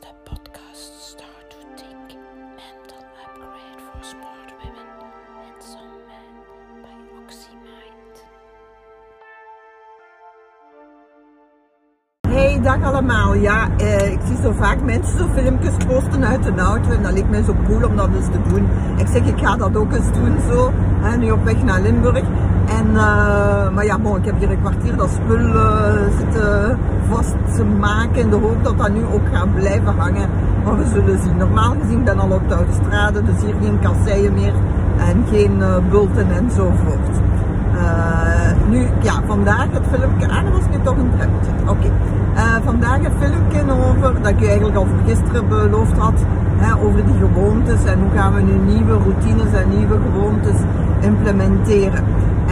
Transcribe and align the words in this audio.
is 0.00 0.08
de 0.08 0.30
podcast 0.30 0.92
Start 1.00 1.50
to 1.50 1.56
Think 1.76 2.18
Mental 2.56 3.02
Upgrade 3.24 3.80
for 3.86 4.04
Smart 4.04 4.50
Women 4.60 4.88
and 5.44 5.62
Some 5.62 5.98
Men 6.08 6.34
by 6.82 6.98
OxyMind. 7.22 8.26
Hey, 12.28 12.60
dag 12.60 12.82
allemaal. 12.82 13.34
Ja, 13.34 13.68
eh, 13.76 14.12
ik 14.12 14.20
zie 14.26 14.36
zo 14.42 14.52
vaak 14.52 14.82
mensen 14.82 15.18
zo 15.18 15.26
filmpjes 15.34 15.76
posten 15.86 16.24
uit 16.24 16.42
de 16.42 16.54
auto 16.56 16.90
en 16.90 17.02
dat 17.02 17.12
lijkt 17.12 17.30
mij 17.30 17.42
zo 17.42 17.54
cool 17.66 17.84
om 17.84 17.96
dat 17.96 18.08
eens 18.14 18.30
te 18.30 18.42
doen. 18.48 18.68
Ik 18.96 19.06
zeg, 19.06 19.26
ik 19.26 19.38
ga 19.38 19.56
dat 19.56 19.76
ook 19.76 19.92
eens 19.92 20.12
doen 20.12 20.36
zo, 20.50 20.72
hè, 21.00 21.16
nu 21.16 21.30
op 21.30 21.44
weg 21.44 21.62
naar 21.62 21.80
Limburg. 21.80 22.24
En, 22.68 22.86
eh, 22.96 23.70
maar 23.74 23.84
ja, 23.84 23.98
ik 24.16 24.24
heb 24.24 24.38
hier 24.38 24.50
een 24.50 24.60
kwartier 24.60 24.96
dat 24.96 25.10
spul 25.10 25.54
eh, 25.54 25.92
zitten 26.18 26.78
vast 27.08 27.36
te 27.54 27.64
maken 27.64 28.20
in 28.20 28.30
de 28.30 28.36
hoop 28.36 28.64
dat 28.64 28.78
dat 28.78 28.92
nu 28.92 29.04
ook 29.12 29.26
gaat 29.32 29.54
blijven 29.54 29.94
hangen. 29.96 30.28
Maar 30.64 30.78
we 30.78 30.86
zullen 30.86 31.18
zien. 31.18 31.36
Normaal 31.36 31.74
gezien 31.80 32.04
ben 32.04 32.18
al 32.18 32.30
op 32.30 32.48
de 32.48 32.54
autostrade, 32.54 33.22
dus 33.22 33.42
hier 33.44 33.54
geen 33.62 33.78
kasseien 33.80 34.32
meer 34.32 34.52
en 34.98 35.24
geen 35.30 35.62
eh, 35.62 35.76
bulten 35.90 36.30
enzovoort. 36.30 37.16
Nu, 38.68 38.86
ja, 39.00 39.22
vandaag 39.26 39.66
het 39.70 39.86
filmpje. 39.90 40.28
Ah, 40.28 40.42
dat 40.44 40.52
was 40.52 40.68
nu 40.70 40.82
toch 40.82 40.96
een. 40.96 41.10
Oké. 41.68 41.90
Vandaag 42.64 42.98
een 42.98 43.12
filmpje 43.18 43.72
over, 43.72 44.22
dat 44.22 44.30
ik 44.30 44.40
u 44.40 44.46
eigenlijk 44.46 44.76
al 44.76 44.86
voor 44.86 44.98
gisteren 45.06 45.48
beloofd 45.48 45.98
had, 45.98 46.24
hè, 46.56 46.74
over 46.84 47.06
die 47.06 47.14
gewoontes 47.14 47.84
en 47.84 47.98
hoe 47.98 48.10
gaan 48.14 48.34
we 48.34 48.40
nu 48.40 48.52
nieuwe 48.52 48.92
routines 48.92 49.52
en 49.52 49.68
nieuwe 49.68 49.98
gewoontes 50.10 50.56
implementeren. 51.00 52.04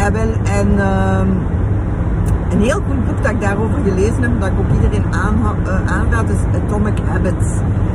En, 0.06 0.12
wel, 0.12 0.32
en 0.44 0.78
ehm, 0.78 1.55
een 2.56 2.62
heel 2.62 2.82
goed 2.88 3.06
boek 3.06 3.22
dat 3.22 3.32
ik 3.32 3.40
daarover 3.40 3.78
gelezen 3.84 4.22
heb, 4.22 4.40
dat 4.40 4.48
ik 4.48 4.58
ook 4.58 4.72
iedereen 4.74 5.04
eh, 5.12 5.96
aanraad, 5.96 6.28
is 6.28 6.60
Atomic 6.60 6.98
Habits. 7.08 7.48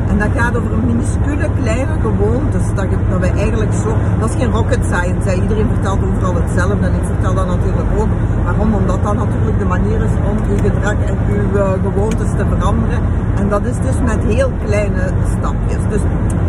En 0.10 0.18
dat 0.20 0.30
gaat 0.36 0.58
over 0.58 0.78
minuscule 0.86 1.48
kleine 1.62 1.96
gewoontes, 2.02 2.66
dat, 2.76 2.86
dat 3.10 3.20
wij 3.20 3.34
eigenlijk 3.34 3.74
zo, 3.74 3.90
dat 4.20 4.30
is 4.30 4.36
geen 4.36 4.52
rocket 4.52 4.84
science, 4.86 5.42
iedereen 5.42 5.68
vertelt 5.74 6.00
overal 6.04 6.36
hetzelfde 6.36 6.86
en 6.88 6.94
ik 6.94 7.06
vertel 7.14 7.34
dat 7.34 7.48
natuurlijk 7.48 7.90
ook. 8.00 8.12
Waarom? 8.44 8.74
Omdat 8.74 9.04
dat 9.04 9.16
natuurlijk 9.16 9.60
de 9.60 9.66
manier 9.66 10.00
is 10.02 10.16
om 10.30 10.38
uw 10.50 10.58
gedrag 10.58 10.98
en 11.06 11.18
uw 11.30 11.58
eh, 11.58 11.72
gewoontes 11.84 12.32
te 12.38 12.46
veranderen. 12.50 13.00
En 13.36 13.50
dat 13.50 13.66
is 13.66 13.78
dus 13.88 13.98
met 14.06 14.20
heel 14.36 14.52
kleine 14.66 15.04
stapjes. 15.38 15.84
Dus 15.90 16.02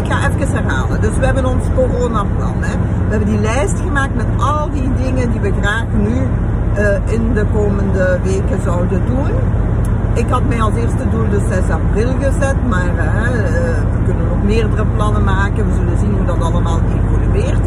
ik 0.03 0.07
ga 0.11 0.29
even 0.29 0.49
herhalen. 0.49 1.01
Dus 1.01 1.17
we 1.19 1.25
hebben 1.25 1.45
ons 1.45 1.65
coronaplan. 1.75 2.57
Hè. 2.61 2.75
We 3.07 3.11
hebben 3.11 3.29
die 3.29 3.41
lijst 3.41 3.81
gemaakt 3.81 4.15
met 4.15 4.27
al 4.39 4.71
die 4.71 4.91
dingen 5.03 5.31
die 5.33 5.41
we 5.41 5.53
graag 5.61 5.87
nu 6.07 6.17
eh, 6.75 7.12
in 7.12 7.33
de 7.34 7.45
komende 7.55 8.19
weken 8.23 8.62
zouden 8.62 9.03
doen. 9.06 9.31
Ik 10.15 10.28
had 10.28 10.48
mij 10.48 10.62
als 10.62 10.75
eerste 10.75 11.09
doel 11.11 11.29
de 11.29 11.41
6 11.48 11.70
april 11.70 12.12
gezet, 12.20 12.56
maar 12.69 12.97
eh, 12.97 13.23
we 13.92 13.98
kunnen 14.05 14.29
nog 14.29 14.42
meerdere 14.42 14.84
plannen 14.95 15.25
maken. 15.25 15.67
We 15.67 15.75
zullen 15.75 15.98
zien 15.98 16.12
hoe 16.17 16.27
dat 16.27 16.41
allemaal 16.41 16.81
evolueert. 16.98 17.64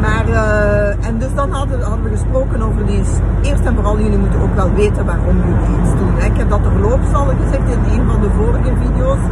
Maar, 0.00 0.26
eh, 0.28 1.06
en 1.08 1.18
dus 1.18 1.34
dan 1.34 1.50
hadden, 1.50 1.80
hadden 1.80 2.04
we 2.04 2.10
gesproken 2.10 2.62
over 2.62 2.86
die, 2.86 3.02
eerst 3.42 3.64
en 3.64 3.74
vooral 3.74 3.98
jullie 3.98 4.18
moeten 4.18 4.40
ook 4.40 4.54
wel 4.54 4.72
weten 4.74 5.04
waarom 5.04 5.36
jullie 5.36 5.80
iets 5.80 5.90
doen. 5.98 6.30
Ik 6.30 6.36
heb 6.36 6.50
dat 6.50 6.62
terloops 6.62 7.12
al 7.12 7.26
gezegd 7.26 7.66
in 7.74 7.98
een 7.98 8.06
van 8.06 8.20
de 8.20 8.30
vorige 8.36 8.72
video's. 8.84 9.22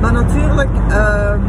Maar 0.00 0.12
natuurlijk, 0.12 0.70
ehm, 0.88 1.40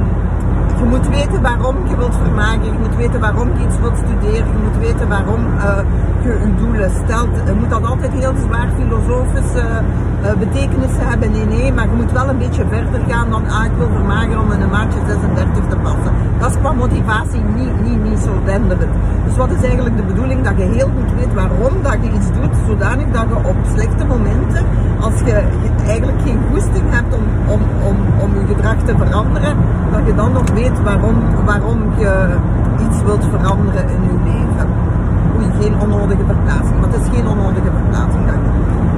je 0.84 0.90
moet 0.90 1.08
weten 1.10 1.42
waarom 1.42 1.76
je 1.90 1.96
wilt 1.96 2.16
vermaken, 2.24 2.66
je 2.66 2.80
moet 2.80 2.96
weten 2.96 3.20
waarom 3.20 3.48
je 3.54 3.66
iets 3.66 3.80
wilt 3.80 3.98
studeren, 3.98 4.48
je 4.56 4.62
moet 4.64 4.78
weten 4.88 5.08
waarom 5.08 5.42
eh, 5.58 5.84
je 6.24 6.30
je 6.30 6.56
doelen 6.56 6.92
stelt. 7.04 7.34
Je 7.46 7.54
moet 7.60 7.70
dat 7.70 7.86
altijd 7.86 8.12
heel 8.12 8.34
zwaar 8.46 8.70
filosofische 8.80 9.66
eh, 10.22 10.34
betekenissen 10.40 11.08
hebben. 11.08 11.32
Nee, 11.32 11.46
nee, 11.46 11.74
maar 11.74 11.88
je 11.92 11.96
moet 12.02 12.12
wel 12.12 12.30
een 12.30 12.38
beetje 12.38 12.66
verder 12.70 13.02
gaan 13.08 13.30
dan 13.30 13.50
ah, 13.50 13.66
ik 13.66 13.72
wil 13.78 13.90
vermagen 13.96 14.40
om 14.40 14.52
in 14.52 14.62
een 14.62 14.70
maatje 14.70 15.00
36 15.08 15.64
te 15.70 15.76
passen. 15.76 16.12
Dat 16.40 16.50
is 16.50 16.58
qua 16.58 16.72
motivatie 16.72 17.44
niet, 17.56 17.76
niet, 17.88 18.04
niet 18.04 18.20
zo 18.20 18.32
denderend. 18.46 18.94
Dus 19.26 19.36
wat 19.38 19.52
is 19.52 19.64
eigenlijk 19.64 19.98
de 19.98 20.04
bedoeling? 20.04 20.44
Dat 20.44 20.58
je 20.58 20.64
heel 20.64 20.90
goed 20.98 21.12
weet 21.20 21.34
waarom 21.34 21.74
dat 21.82 21.98
je 22.02 22.10
iets 22.18 22.30
doet, 22.38 22.56
zodanig 22.68 23.08
dat 23.12 23.26
je 23.32 23.48
op 23.52 23.58
slechte 23.76 24.06
momenten, 24.06 24.66
als 25.04 25.20
je 25.26 25.36
eigenlijk 25.88 26.22
geen 26.26 26.40
goesting 26.52 26.86
hebt 26.90 27.14
om, 27.16 27.24
om, 27.54 27.62
om, 27.90 27.96
om 28.24 28.30
je 28.40 28.54
gedrag 28.54 28.78
te 28.86 28.94
veranderen, 28.98 29.56
dat 29.92 30.02
je 30.06 30.16
dan 30.16 30.32
nog 30.32 30.50
weet 30.54 30.84
waarom, 30.84 31.16
waarom 31.46 31.80
je 31.98 32.36
iets 32.86 33.04
wilt 33.04 33.26
veranderen 33.30 33.90
in 33.90 34.02
je 34.04 34.18
leven. 34.24 34.68
Oei, 35.36 35.46
geen 35.62 35.76
onnodige 35.80 36.26
verplaatsing, 36.26 36.80
maar 36.80 36.90
het 36.90 37.02
is 37.02 37.08
geen 37.16 37.28
onnodige 37.28 37.72
verplaatsing. 37.80 38.24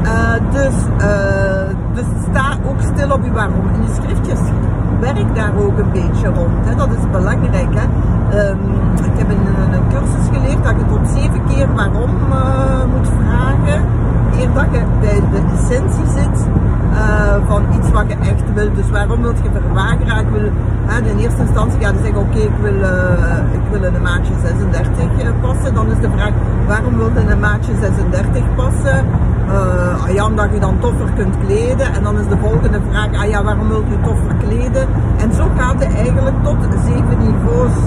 Eh, 0.06 0.40
dus, 0.52 0.76
eh, 0.98 1.76
dus 1.94 2.06
sta 2.30 2.58
ook 2.66 2.82
stil 2.94 3.12
op 3.12 3.24
je 3.24 3.32
waarom. 3.32 3.66
In 3.74 3.82
je 3.82 3.94
schriftjes 4.02 4.40
werk 5.00 5.36
daar 5.36 5.52
ook 5.58 5.78
een 5.78 5.92
beetje 5.92 6.28
rond. 6.28 6.66
Hè. 6.66 6.76
Dat 6.76 6.90
is 6.90 7.10
belangrijk. 7.12 7.74
Hè. 7.74 7.86
Ehm, 8.38 8.58
ik 9.10 9.18
heb 9.18 9.30
een, 9.30 9.48
een 9.74 9.88
cursus 9.90 10.28
geleerd 10.34 10.64
dat 10.64 10.76
je 10.80 10.86
tot 10.86 11.08
zeven 11.08 11.42
keer 11.48 11.68
waarom 11.76 12.14
eh, 12.32 12.84
moet 12.94 13.10
vragen. 13.20 13.84
Eer 14.40 14.54
dat 14.54 14.66
je 14.72 14.82
bij 15.02 15.22
de 15.32 15.42
essentie 15.54 16.08
zit 16.18 16.48
eh, 16.94 17.35
van 17.48 17.64
iets 17.76 17.92
wat 17.92 18.06
je 18.08 18.16
echt 18.32 18.54
wil. 18.54 18.70
Dus 18.74 18.90
waarom 18.90 19.22
wil 19.22 19.34
je 19.44 19.50
verwageren? 19.52 20.18
Ik 20.18 20.30
wil, 20.32 20.50
hè, 20.86 21.10
in 21.10 21.18
eerste 21.18 21.42
instantie 21.42 21.80
ga 21.82 21.90
je 21.90 21.98
zeggen, 22.04 22.22
oké, 22.22 22.38
ik, 22.38 22.58
wil, 22.62 22.82
eh, 22.82 23.58
ik 23.60 23.66
wil 23.72 23.84
in 23.84 23.96
een 23.96 24.02
maatje 24.02 24.34
36 24.44 25.24
eh, 25.24 25.30
passen. 25.42 25.74
Dan 25.74 25.88
is 25.92 26.00
de 26.00 26.10
vraag, 26.16 26.34
waarom 26.68 26.98
wil 26.98 27.10
je 27.14 27.20
in 27.20 27.30
een 27.30 27.40
maatje 27.40 27.72
36 27.82 28.44
passen? 28.56 29.06
Ja, 30.14 30.26
omdat 30.26 30.50
je 30.54 30.60
dan 30.60 30.80
toffer 30.80 31.10
kunt 31.16 31.36
kleden. 31.46 31.94
En 31.94 32.04
dan 32.04 32.20
is 32.20 32.28
de 32.28 32.38
volgende 32.38 32.80
vraag, 32.90 33.10
ah 33.14 33.30
ja, 33.30 33.44
waarom 33.44 33.68
wil 33.68 33.84
je 33.90 33.98
toffer 34.02 34.36
kleden? 34.48 34.88
En 35.18 35.34
zo 35.34 35.46
gaat 35.58 35.84
het 35.84 35.94
eigenlijk 35.96 36.36
tot 36.44 36.58
zeven 36.86 37.18
niveaus 37.20 37.78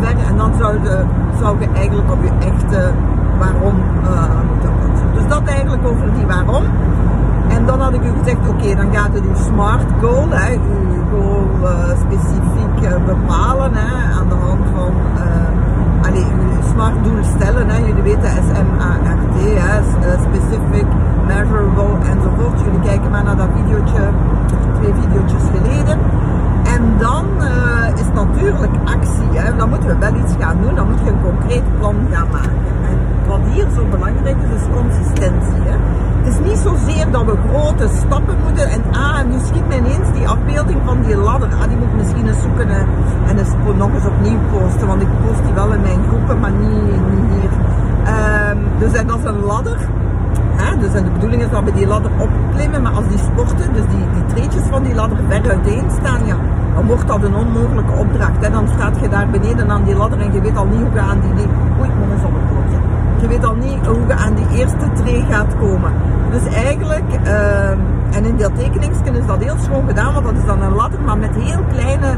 ver. 0.00 0.16
En 0.28 0.36
dan 0.36 0.52
zou 0.58 0.82
je, 0.82 1.04
zou 1.40 1.60
je 1.60 1.68
eigenlijk 1.74 2.12
op 2.12 2.22
je 2.22 2.46
echte 2.46 2.92
waarom 3.38 3.76
eh, 4.04 4.40
moeten 4.48 4.70
passen. 4.80 5.08
Dus 5.14 5.28
dat 5.28 5.42
eigenlijk 5.44 5.86
over 5.86 6.14
die 6.14 6.26
waarom. 6.26 6.64
En 7.48 7.66
dan 7.66 7.80
had 7.80 7.94
ik 7.94 8.02
u 8.02 8.12
dan 8.76 8.92
gaat 8.92 9.12
het 9.12 9.24
uw 9.24 9.34
SMART 9.34 9.86
goal, 10.00 10.28
hè, 10.30 10.52
uw 10.52 11.04
goal 11.10 11.48
eh, 11.62 11.98
specifiek 12.06 12.76
eh, 12.82 13.04
bepalen 13.04 13.70
hè, 13.74 14.12
aan 14.18 14.28
de 14.28 14.34
hand 14.34 14.64
van, 14.74 14.92
eh 15.16 16.08
allee, 16.08 16.24
uw 16.24 16.62
SMART 16.72 17.04
doel 17.04 17.24
stellen. 17.36 17.68
Hè. 17.68 17.76
Jullie 17.76 18.02
weten 18.02 18.30
S-M-A-R-T, 18.30 19.36
specific, 20.28 20.86
measurable 21.26 21.94
enzovoort. 22.10 22.60
Jullie 22.64 22.80
kijken 22.80 23.10
maar 23.10 23.24
naar 23.24 23.36
dat 23.36 23.48
videootje, 23.56 24.02
twee 24.80 24.92
videootjes 25.00 25.42
geleden. 25.54 25.98
En 26.74 26.82
dan 26.98 27.24
is 27.94 28.10
natuurlijk 28.14 28.72
actie. 28.84 29.38
Hè. 29.38 29.56
Dan 29.56 29.68
moeten 29.68 29.88
we 29.88 29.98
wel 29.98 30.14
iets 30.14 30.34
gaan 30.38 30.56
doen, 30.60 30.74
dan 30.74 30.86
moet 30.90 31.00
je 31.04 31.10
een 31.10 31.22
concreet 31.22 31.78
plan 31.78 31.96
gaan 32.10 32.28
maken. 32.32 32.74
En 32.90 32.98
wat 33.26 33.40
hier 33.52 33.66
zo 33.76 33.84
belangrijk 33.90 34.36
is, 34.44 34.60
is 34.60 34.66
consistentie. 34.74 35.62
Hè. 35.70 35.76
Het 36.24 36.32
is 36.32 36.38
niet 36.48 36.58
zozeer 36.58 37.03
dat 37.14 37.24
we 37.24 37.36
grote 37.48 37.88
stappen 38.02 38.36
moeten. 38.44 38.66
En 38.68 38.82
ah, 38.92 39.24
nu 39.30 39.36
schiet 39.48 39.66
mij 39.68 39.78
ineens 39.78 40.08
die 40.12 40.28
afbeelding 40.28 40.80
van 40.84 41.02
die 41.02 41.16
ladder. 41.16 41.48
Ah, 41.60 41.68
die 41.68 41.76
moet 41.76 41.96
misschien 41.96 42.26
eens 42.28 42.42
zoeken 42.42 42.68
hè, 42.68 42.82
en 43.28 43.38
eens 43.38 43.52
nog 43.76 43.90
eens 43.94 44.06
opnieuw 44.06 44.38
posten. 44.52 44.86
Want 44.86 45.02
ik 45.02 45.08
post 45.22 45.42
die 45.44 45.54
wel 45.54 45.72
in 45.72 45.80
mijn 45.80 46.00
groepen, 46.08 46.40
maar 46.40 46.50
niet, 46.50 46.82
niet 47.12 47.26
hier. 47.34 47.52
Ehm, 48.04 48.58
dus 48.78 48.92
en 48.92 49.06
dat 49.06 49.18
is 49.18 49.24
een 49.24 49.42
ladder. 49.52 49.78
Hè? 50.56 50.78
Dus 50.78 50.92
en 50.94 51.04
de 51.04 51.10
bedoeling 51.10 51.42
is 51.42 51.50
dat 51.50 51.64
we 51.64 51.72
die 51.72 51.86
ladder 51.86 52.10
opklimmen, 52.18 52.82
maar 52.82 52.92
als 52.92 53.08
die 53.08 53.18
sporten, 53.18 53.72
dus 53.72 53.86
die, 53.94 54.04
die 54.14 54.26
treetjes 54.34 54.66
van 54.70 54.82
die 54.82 54.94
ladder 54.94 55.18
ver 55.28 55.50
uiteen 55.50 55.90
staan, 56.00 56.26
ja, 56.26 56.36
dan 56.74 56.86
wordt 56.86 57.06
dat 57.06 57.22
een 57.22 57.34
onmogelijke 57.34 57.92
opdracht. 57.92 58.44
Hè? 58.44 58.50
Dan 58.50 58.68
staat 58.74 59.00
je 59.00 59.08
daar 59.08 59.28
beneden 59.28 59.70
aan 59.70 59.84
die 59.84 59.96
ladder 59.96 60.20
en 60.20 60.32
je 60.32 60.40
weet 60.40 60.56
al 60.56 60.66
niet 60.66 60.80
hoe 60.80 60.94
je 60.94 61.00
aan 61.00 61.20
die... 61.20 61.46
oei. 61.80 61.90
Je 63.20 63.28
weet 63.28 63.44
al 63.44 63.54
niet 63.54 63.86
hoe 63.86 64.06
je 64.06 64.14
aan 64.14 64.34
die 64.34 64.58
eerste 64.58 64.92
tree 64.94 65.24
gaat 65.30 65.56
komen. 65.58 65.92
Dus 66.34 66.54
eigenlijk, 66.54 67.08
ehm, 67.24 67.78
en 68.16 68.24
in 68.24 68.36
dat 68.36 68.56
tekeningsje 68.56 69.10
is 69.20 69.26
dat 69.26 69.44
heel 69.44 69.56
schoon 69.58 69.86
gedaan, 69.86 70.12
want 70.12 70.24
dat 70.24 70.34
is 70.34 70.46
dan 70.46 70.62
een 70.62 70.74
ladder, 70.74 71.00
maar 71.00 71.18
met 71.18 71.34
heel 71.38 71.62
kleine, 71.72 72.10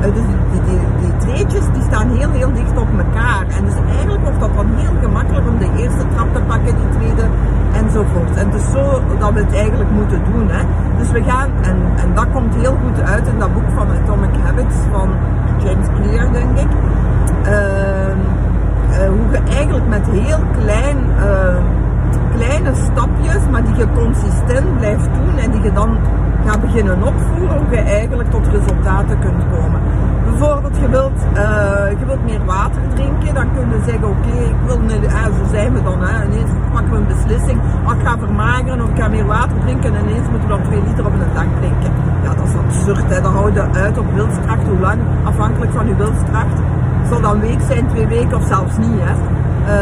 eh, 0.00 0.12
dus 0.16 0.26
die, 0.52 0.60
die, 0.68 0.80
die, 1.00 1.16
treetjes 1.16 1.64
die 1.74 1.82
staan 1.82 2.08
heel 2.08 2.30
heel 2.30 2.52
dicht 2.52 2.76
op 2.76 2.88
elkaar. 3.04 3.44
En 3.56 3.64
dus 3.64 3.78
eigenlijk 3.96 4.22
wordt 4.22 4.40
dat 4.40 4.54
dan 4.54 4.66
heel 4.74 4.94
gemakkelijk 5.02 5.46
om 5.48 5.58
de 5.58 5.70
eerste 5.82 6.04
trap 6.14 6.34
te 6.34 6.40
pakken, 6.46 6.74
die 6.80 6.90
tweede 6.98 7.26
enzovoort. 7.72 8.34
En 8.34 8.46
het 8.50 8.54
is 8.60 8.70
zo 8.70 9.02
dat 9.18 9.32
we 9.32 9.40
het 9.40 9.54
eigenlijk 9.54 9.90
moeten 9.90 10.20
doen. 10.32 10.48
Hè. 10.50 10.62
Dus 10.98 11.10
we 11.10 11.22
gaan, 11.22 11.50
en, 11.62 11.76
en 12.02 12.14
dat 12.14 12.26
komt 12.32 12.54
heel 12.54 12.76
goed 12.84 13.04
uit 13.04 13.26
in 13.26 13.38
dat 13.38 13.54
boek 13.54 13.70
van 13.74 13.86
Atomic 14.02 14.34
Habits 14.44 14.76
van 14.92 15.08
James 15.62 15.86
Clear, 15.96 16.32
denk 16.32 16.58
ik. 16.58 16.70
Ehm, 17.42 18.18
eh, 18.90 19.08
hoe 19.08 19.28
je 19.30 19.40
eigenlijk 19.56 19.88
met 19.88 20.06
heel 20.10 20.42
klein, 20.58 20.98
eh, 21.18 21.56
kleine 22.36 22.72
stapjes, 22.74 23.42
maar 23.50 23.64
die 23.64 23.76
je 23.76 23.86
consistent 23.94 24.78
blijft 24.78 25.08
doen 25.14 25.38
en 25.38 25.50
die 25.50 25.62
je 25.62 25.72
dan 25.72 25.96
gaat 26.46 26.60
beginnen 26.60 27.02
opvoeren, 27.02 27.56
hoe 27.58 27.70
je 27.70 27.80
eigenlijk 27.80 28.30
tot 28.30 28.46
resultaten 28.46 29.18
kunt 29.18 29.42
komen. 29.52 29.80
Bijvoorbeeld, 30.24 30.76
je 30.76 30.88
wilt, 30.88 31.20
eh, 31.32 31.98
je 31.98 32.04
wilt 32.06 32.24
meer 32.24 32.44
water 32.44 32.82
drinken, 32.94 33.34
dan 33.34 33.46
kun 33.54 33.68
je 33.70 33.80
zeggen, 33.86 34.08
oké, 34.08 34.36
ik 34.54 34.60
wil, 34.66 34.76
een, 34.76 35.06
ah, 35.06 35.24
zo 35.24 35.44
zijn 35.50 35.72
we 35.72 35.82
dan, 35.82 35.98
hè. 36.00 36.24
ineens 36.24 36.50
pakken 36.72 36.90
we 36.92 36.96
een 36.96 37.06
beslissing, 37.06 37.60
oh, 37.86 37.92
ik 37.96 38.06
ga 38.06 38.18
vermageren 38.18 38.82
of 38.82 38.88
ik 38.88 38.98
ga 39.00 39.08
meer 39.08 39.26
water 39.26 39.56
drinken 39.64 39.94
en 39.94 40.02
ineens 40.08 40.28
moeten 40.30 40.48
we 40.48 40.54
dan 40.56 40.62
2 40.62 40.82
liter 40.86 41.06
op 41.06 41.12
een 41.12 41.34
dag 41.34 41.50
drinken. 41.60 41.92
absurd. 42.68 43.08
Hè. 43.08 43.20
Hou 43.20 43.52
je 43.52 43.62
uit 43.72 43.98
op 43.98 44.12
wilskracht, 44.14 44.66
hoe 44.68 44.78
lang, 44.80 45.00
afhankelijk 45.24 45.72
van 45.72 45.86
je 45.86 45.96
wilskracht. 45.96 46.56
Zal 47.08 47.20
dan 47.20 47.34
een 47.34 47.40
week 47.40 47.60
zijn, 47.68 47.88
twee 47.88 48.06
weken 48.06 48.36
of 48.36 48.46
zelfs 48.46 48.76
niet. 48.76 49.00
Hè. 49.00 49.14
Uh, 49.68 49.74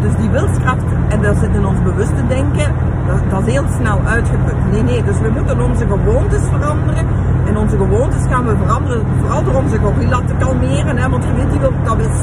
dus 0.00 0.14
die 0.20 0.30
wilskracht, 0.30 0.88
en 1.08 1.22
dat 1.22 1.36
zit 1.36 1.54
in 1.54 1.66
ons 1.66 1.82
bewuste 1.82 2.26
denken, 2.28 2.68
dat, 3.06 3.20
dat, 3.30 3.46
is 3.46 3.52
heel 3.52 3.68
snel 3.78 3.98
uitgeput. 4.06 4.58
Nee, 4.72 4.82
nee, 4.82 5.02
dus 5.04 5.18
we 5.20 5.28
moeten 5.36 5.60
onze 5.60 5.86
gewoontes 5.86 6.42
veranderen. 6.52 7.06
En 7.48 7.56
onze 7.56 7.76
gewoontes 7.76 8.22
gaan 8.30 8.46
we 8.46 8.56
veranderen, 8.56 9.02
vooral 9.20 9.44
door 9.44 9.54
onze 9.54 9.78
gorilla 9.78 10.20
te 10.26 10.34
kalmeren. 10.38 10.96
Hè, 10.96 11.08
want 11.08 11.24
je 11.24 11.32
weet, 11.34 11.50
die 11.50 11.60
wil 11.60 11.72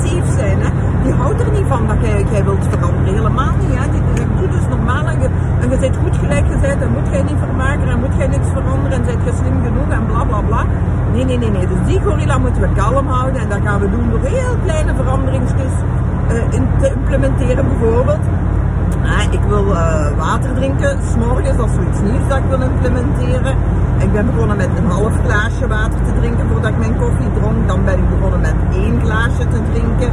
safe 0.04 0.32
zijn. 0.38 0.58
Hè. 0.60 0.70
Die 1.04 1.14
houdt 1.14 1.42
er 1.42 1.52
niet 1.52 1.68
van 1.68 1.88
dat 1.88 1.98
jij, 2.02 2.44
wilt 2.44 2.66
veranderen. 2.70 3.14
Helemaal 3.14 3.54
niet. 3.60 3.78
Hè. 3.80 3.92
Die, 3.92 4.02
die 4.16 4.48
dus 4.50 4.68
normaal 4.70 5.06
en 5.08 5.20
je, 5.22 5.30
en 5.62 5.70
bent 5.70 5.98
goed 6.04 6.18
gelijk 6.18 6.46
gezet 6.54 6.82
en 6.82 6.92
moet 6.92 7.08
jij 7.12 7.24
niet 7.24 7.40
vermaken 7.46 7.88
en 7.88 8.00
moet 8.00 8.16
jij 8.18 8.28
niks 8.28 8.48
veranderen 8.54 8.92
en 9.00 9.06
zijt 9.06 9.24
je 9.26 9.34
slim 9.42 9.64
genoeg 9.64 9.90
en 9.90 10.06
bla 10.06 10.24
bla 10.24 10.42
bla. 10.42 10.66
Nee, 11.14 11.26
nee, 11.26 11.38
nee, 11.38 11.50
nee. 11.50 11.68
Dus 11.68 11.78
die 11.86 12.02
gorilla 12.02 12.38
moeten 12.38 12.62
we 12.62 12.70
kalm 12.76 13.08
houden 13.08 13.42
en 13.42 13.50
dat 13.50 13.60
gaan 13.64 13.80
we 13.80 13.90
doen 13.90 14.10
door 14.10 14.20
heel 14.20 14.56
kleine 14.66 14.93
Bijvoorbeeld, 17.38 18.26
ah, 19.04 19.34
ik 19.34 19.40
wil 19.48 19.66
uh, 19.66 20.08
water 20.18 20.54
drinken, 20.56 20.98
s'morgens, 21.12 21.50
is 21.50 21.74
zoiets 21.76 22.02
nieuws 22.02 22.28
dat 22.28 22.38
ik 22.38 22.44
wil 22.50 22.62
implementeren. 22.62 23.56
Ik 23.98 24.12
ben 24.14 24.26
begonnen 24.26 24.58
met 24.58 24.70
een 24.78 24.90
half 24.90 25.14
glaasje 25.26 25.68
water 25.68 26.00
te 26.08 26.14
drinken 26.20 26.46
voordat 26.52 26.72
ik 26.72 26.78
mijn 26.78 26.98
koffie 26.98 27.32
dronk. 27.38 27.68
Dan 27.68 27.86
ben 27.86 27.98
ik 27.98 28.10
begonnen 28.10 28.42
met 28.42 28.56
één 28.72 29.02
glaasje 29.04 29.48
te 29.54 29.60
drinken. 29.72 30.12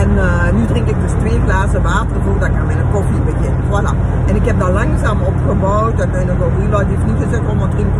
En 0.00 0.10
uh, 0.10 0.52
nu 0.56 0.64
drink 0.66 0.88
ik 0.88 1.00
dus 1.02 1.12
twee 1.18 1.40
glazen 1.44 1.82
water 1.82 2.16
voordat 2.24 2.48
ik 2.48 2.54
aan 2.54 2.66
mijn 2.66 2.90
koffie 2.92 3.20
begin. 3.20 3.54
Voilà. 3.70 3.92
En 4.26 4.34
ik 4.36 4.44
heb 4.44 4.58
dat 4.58 4.72
langzaam 4.72 5.20
opgebouwd. 5.20 6.00
En 6.00 6.10
mijn 6.10 6.28
gorilla 6.38 6.78
heeft 6.78 7.06
niet 7.06 7.22
gezegd, 7.24 7.42
oh 7.50 7.58
maar 7.58 7.68
drink 7.68 7.90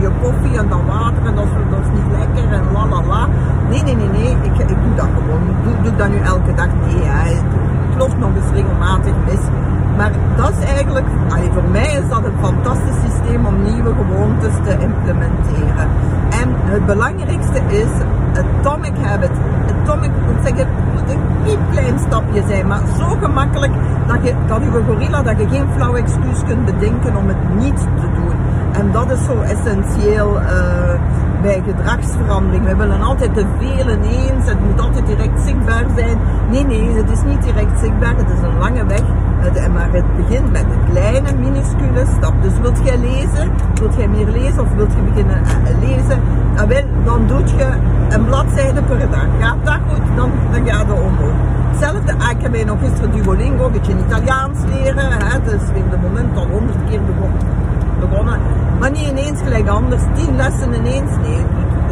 je 0.00 0.10
koffie 0.22 0.58
en 0.58 0.68
dan 0.68 0.86
water 0.86 1.22
en 1.26 1.34
dat 1.34 1.44
is, 1.44 1.50
dat 1.70 1.80
is 1.80 1.90
niet 1.98 2.10
lekker 2.18 2.52
en 2.58 2.64
la 2.72 2.86
la 2.92 3.00
la. 3.12 3.28
Nee, 3.70 3.82
nee, 3.82 3.96
nee, 3.96 4.08
nee. 4.08 4.30
Ik 4.42 4.68
doe 4.68 4.94
dat 4.96 5.08
gewoon. 5.16 5.42
Doe, 5.62 5.72
doe 5.82 5.92
ik 5.92 5.98
dat 5.98 6.08
nu 6.08 6.18
elke 6.18 6.54
dag? 6.54 6.68
Nee, 6.86 7.02
hè. 7.04 7.34
het 7.34 7.98
loopt 7.98 8.18
nog 8.18 8.30
eens 8.36 8.52
regelmatig 8.52 9.14
mis. 9.26 9.44
Maar 9.96 10.10
dat 10.36 10.50
is 10.58 10.64
eigenlijk, 10.64 11.06
voor 11.52 11.68
mij 11.70 11.92
is 11.92 12.08
dat 12.08 12.24
een 12.24 12.38
fantastisch 12.40 13.00
systeem 13.04 13.46
om 13.46 13.62
nieuwe 13.62 13.94
gewoontes 13.94 14.54
te 14.64 14.72
implementeren. 14.78 15.88
En 16.40 16.48
het 16.54 16.86
belangrijkste 16.86 17.60
is 17.68 17.90
atomic 18.42 18.92
habit. 19.02 19.30
Atomic, 19.82 20.10
moet 20.26 20.46
zeggen, 20.46 20.66
het 20.66 20.92
moet 20.94 21.10
een 21.10 21.20
piep 21.44 21.60
klein 21.70 21.98
stapje 21.98 22.42
zijn, 22.48 22.66
maar 22.66 22.80
zo 22.98 23.16
gemakkelijk 23.20 23.72
dat 24.06 24.18
je, 24.22 24.34
dat 24.46 24.60
je 24.62 24.82
gorilla, 24.86 25.22
dat 25.22 25.38
je 25.38 25.48
geen 25.48 25.66
flauw 25.76 25.94
excuus 25.94 26.42
kunt 26.46 26.64
bedenken 26.64 27.16
om 27.16 27.28
het 27.28 27.54
niet 27.58 27.78
te 27.78 28.08
doen. 28.14 28.36
En 28.72 28.92
dat 28.92 29.10
is 29.10 29.24
zo 29.24 29.40
essentieel 29.40 30.40
uh, 30.40 30.48
bij 31.46 31.62
gedragsverandering. 31.66 32.64
We 32.64 32.76
willen 32.76 33.00
altijd 33.00 33.34
te 33.34 33.44
veel 33.58 33.86
ineens, 33.90 34.44
het 34.48 34.60
moet 34.60 34.80
altijd 34.80 35.06
direct 35.06 35.40
zichtbaar 35.46 35.84
zijn. 35.96 36.18
Nee, 36.50 36.64
nee, 36.64 36.90
het 36.90 37.10
is 37.10 37.22
niet 37.22 37.42
direct 37.42 37.78
zichtbaar, 37.80 38.16
het 38.16 38.30
is 38.36 38.42
een 38.42 38.58
lange 38.58 38.86
weg. 38.86 39.04
Maar 39.72 39.88
het 39.92 40.16
begint 40.16 40.52
met 40.52 40.64
een 40.74 40.84
kleine, 40.90 41.32
minuscule 41.32 42.04
stap. 42.16 42.34
Dus 42.42 42.52
wilt 42.60 42.78
jij 42.84 42.98
lezen, 42.98 43.50
wilt 43.74 43.94
jij 43.96 44.08
meer 44.08 44.26
lezen 44.26 44.60
of 44.60 44.74
wilt 44.74 44.92
je 44.92 45.02
beginnen 45.02 45.40
uh, 45.42 45.88
lezen, 45.88 46.20
dan, 46.56 46.68
wil, 46.68 46.84
dan 47.04 47.26
doe 47.26 47.38
je 47.56 47.68
een 48.08 48.24
bladzijde 48.24 48.82
per 48.82 49.10
dag. 49.10 49.26
Gaat 49.40 49.64
dat 49.64 49.78
goed, 49.88 50.16
dan, 50.16 50.30
dan 50.52 50.66
gaat 50.66 50.86
het 50.86 51.00
omhoog. 51.00 51.38
Hetzelfde, 51.70 52.12
ah, 52.18 52.30
ik 52.30 52.42
heb 52.42 52.50
mij 52.50 52.64
nog 52.64 52.78
gisteren 52.80 53.10
Duolingo, 53.10 53.66
een 53.66 53.72
beetje 53.72 53.94
Italiaans 54.06 54.58
leren. 54.74 55.12
Hè, 55.12 55.42
dus 55.42 55.62
in 55.74 55.90
de 55.90 55.96
moment 56.02 56.36
al 56.36 56.46
honderd 56.46 56.78
keer 56.88 57.00
begonnen. 57.02 58.65
Maar 58.78 58.90
niet 58.90 59.08
ineens 59.10 59.40
gelijk 59.42 59.68
anders, 59.68 60.02
tien 60.14 60.36
lessen 60.36 60.74
ineens. 60.74 61.10
Nee, 61.22 61.44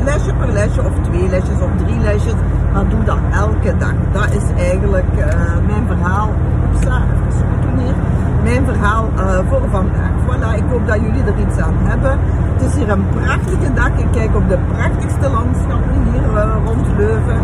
lesje 0.04 0.34
per 0.34 0.52
lesje 0.52 0.81
of 0.81 0.92
twee 1.08 1.28
lesjes 1.28 1.60
of 1.60 1.70
drie 1.84 1.98
lesjes. 1.98 2.34
Maar 2.72 2.88
doe 2.88 3.04
dat 3.04 3.19
elke 3.32 3.76
dag. 3.78 3.94
Dat 4.12 4.31
is 4.31 4.62
eigenlijk 4.62 5.12
uh, 5.19 5.25
mijn 5.66 5.86
verhaal. 5.86 6.28
Oepsa, 6.66 7.02
even 7.26 7.78
hier. 7.78 7.94
Mijn 8.42 8.64
verhaal 8.64 9.08
uh, 9.16 9.38
voor 9.48 9.62
vandaag. 9.70 10.12
Voilà, 10.26 10.56
ik 10.56 10.64
hoop 10.70 10.86
dat 10.86 11.00
jullie 11.00 11.22
er 11.22 11.38
iets 11.46 11.58
aan 11.58 11.75
hebben. 11.82 12.19
Het 12.52 12.62
is 12.62 12.75
hier 12.75 12.90
een 12.90 13.04
prachtige 13.08 13.72
dag. 13.75 13.88
Ik 13.88 14.06
kijk 14.12 14.36
op 14.36 14.48
de 14.48 14.58
prachtigste 14.72 15.31
landschappen 15.31 16.02
hier 16.12 16.22
uh, 16.34 16.54
rond 16.64 16.86
Leuven. 16.96 17.40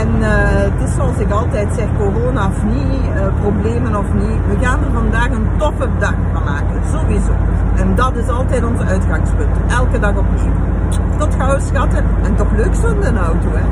En 0.00 0.08
het 0.20 0.88
is 0.88 0.94
zoals 0.94 1.16
ik 1.18 1.30
altijd 1.30 1.68
zeg, 1.76 1.86
corona 1.98 2.46
of 2.46 2.64
niet, 2.64 3.30
problemen 3.40 3.96
of 3.96 4.04
niet. 4.14 4.40
We 4.48 4.64
gaan 4.64 4.78
er 4.84 4.92
vandaag 4.92 5.30
een 5.30 5.48
toffe 5.56 5.88
dag 5.98 6.14
van 6.32 6.42
maken, 6.44 6.80
sowieso. 6.92 7.32
En 7.80 7.94
dat 7.94 8.16
is 8.16 8.28
altijd 8.28 8.64
onze 8.64 8.84
uitgangspunt, 8.84 9.56
elke 9.68 9.98
dag 9.98 10.16
opnieuw. 10.16 10.52
Tot 11.18 11.34
gauw 11.34 11.58
schatten 11.58 12.04
en 12.22 12.36
toch 12.36 12.52
leuk 12.56 12.74
zo'n 12.74 13.18
auto 13.18 13.48
hè. 13.52 13.64